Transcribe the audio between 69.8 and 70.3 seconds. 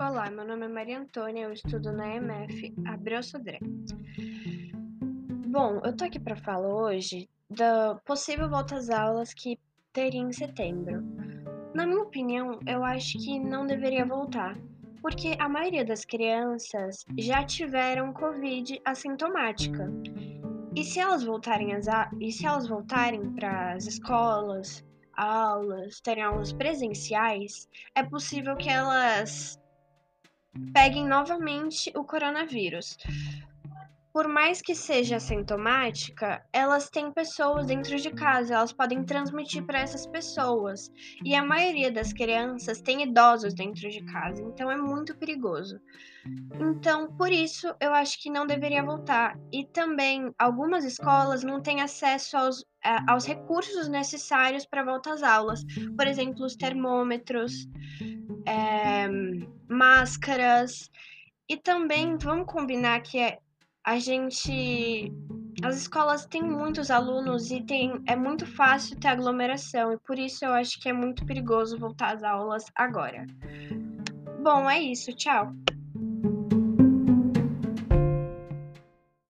e por